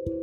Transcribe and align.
Kecewa 0.00 0.16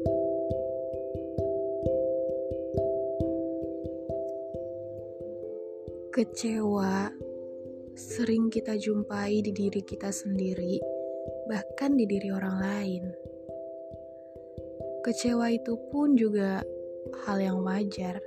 sering 7.93 8.49
kita 8.49 8.73
jumpai 8.73 9.45
di 9.45 9.53
diri 9.53 9.85
kita 9.85 10.09
sendiri, 10.09 10.81
bahkan 11.45 11.93
di 11.93 12.09
diri 12.09 12.33
orang 12.33 12.57
lain. 12.57 13.05
Kecewa 15.05 15.53
itu 15.53 15.77
pun 15.93 16.17
juga 16.17 16.65
hal 17.29 17.37
yang 17.37 17.61
wajar. 17.61 18.17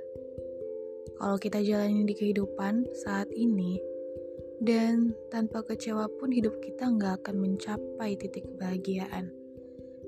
Kalau 1.19 1.35
kita 1.35 1.59
jalani 1.59 2.07
di 2.07 2.15
kehidupan 2.15 2.95
saat 2.95 3.27
ini, 3.35 3.75
dan 4.63 5.11
tanpa 5.27 5.67
kecewa 5.67 6.07
pun 6.15 6.31
hidup 6.31 6.63
kita 6.63 6.87
nggak 6.87 7.27
akan 7.27 7.43
mencapai 7.43 8.15
titik 8.15 8.47
kebahagiaan. 8.47 9.40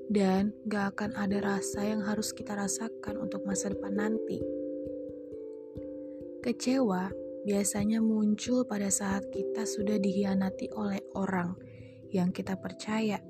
Dan 0.08 0.52
nggak 0.68 0.84
akan 0.96 1.10
ada 1.16 1.38
rasa 1.40 1.84
yang 1.84 2.04
harus 2.04 2.36
kita 2.36 2.52
rasakan 2.52 3.16
untuk 3.20 3.44
masa 3.48 3.72
depan 3.72 3.96
nanti. 3.96 4.40
Kecewa 6.44 7.08
biasanya 7.44 8.04
muncul 8.04 8.68
pada 8.68 8.92
saat 8.92 9.28
kita 9.32 9.64
sudah 9.64 9.96
dihianati 9.96 10.72
oleh 10.76 11.00
orang 11.16 11.56
yang 12.12 12.32
kita 12.32 12.56
percaya. 12.60 13.20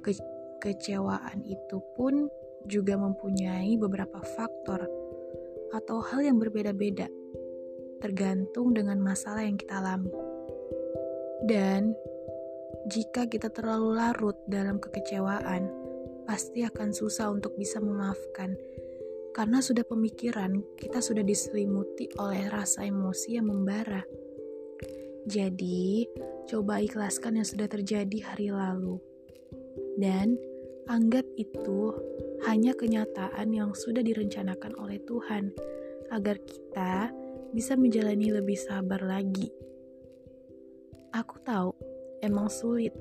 Ke 0.00 0.16
kecewaan 0.62 1.44
itu 1.44 1.78
pun 1.96 2.28
juga 2.66 2.94
mempunyai 2.94 3.74
beberapa 3.76 4.22
faktor 4.22 4.86
atau 5.72 5.98
hal 6.04 6.20
yang 6.22 6.38
berbeda-beda, 6.38 7.08
tergantung 7.98 8.76
dengan 8.76 9.00
masalah 9.00 9.42
yang 9.42 9.56
kita 9.56 9.80
alami. 9.80 10.12
Dan 11.42 11.96
jika 12.90 13.30
kita 13.30 13.52
terlalu 13.52 13.94
larut 13.94 14.38
dalam 14.50 14.82
kekecewaan, 14.82 15.70
pasti 16.26 16.66
akan 16.66 16.90
susah 16.90 17.30
untuk 17.30 17.54
bisa 17.54 17.78
memaafkan 17.78 18.54
karena 19.32 19.64
sudah 19.64 19.80
pemikiran, 19.88 20.60
kita 20.76 21.00
sudah 21.00 21.24
diselimuti 21.24 22.04
oleh 22.20 22.52
rasa 22.52 22.84
emosi 22.84 23.40
yang 23.40 23.48
membara. 23.48 24.04
Jadi, 25.24 26.04
coba 26.52 26.84
ikhlaskan 26.84 27.40
yang 27.40 27.48
sudah 27.48 27.64
terjadi 27.64 28.18
hari 28.28 28.52
lalu. 28.52 29.00
Dan 29.96 30.36
anggap 30.84 31.24
itu 31.40 31.96
hanya 32.44 32.76
kenyataan 32.76 33.56
yang 33.56 33.72
sudah 33.72 34.04
direncanakan 34.04 34.76
oleh 34.76 35.00
Tuhan 35.08 35.48
agar 36.12 36.36
kita 36.44 37.08
bisa 37.56 37.72
menjalani 37.72 38.36
lebih 38.36 38.60
sabar 38.60 39.00
lagi. 39.00 39.48
Aku 41.16 41.40
tahu 41.40 41.72
emang 42.22 42.46
sulit, 42.46 42.94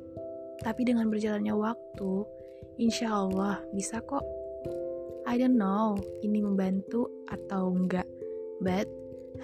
tapi 0.65 0.83
dengan 0.83 1.07
berjalannya 1.07 1.53
waktu, 1.53 2.25
insya 2.81 3.13
Allah 3.13 3.61
bisa 3.71 4.01
kok. 4.01 4.25
I 5.29 5.37
don't 5.37 5.55
know 5.55 5.95
ini 6.25 6.41
membantu 6.41 7.05
atau 7.29 7.69
enggak, 7.69 8.09
but 8.59 8.89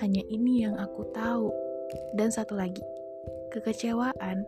hanya 0.01 0.25
ini 0.27 0.65
yang 0.65 0.75
aku 0.77 1.05
tahu. 1.13 1.53
Dan 2.17 2.33
satu 2.33 2.57
lagi, 2.57 2.83
kekecewaan 3.53 4.43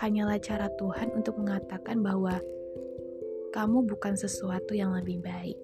hanyalah 0.00 0.40
cara 0.42 0.66
Tuhan 0.74 1.14
untuk 1.14 1.38
mengatakan 1.38 2.02
bahwa 2.02 2.40
kamu 3.54 3.86
bukan 3.86 4.18
sesuatu 4.18 4.74
yang 4.74 4.96
lebih 4.96 5.22
baik. 5.22 5.58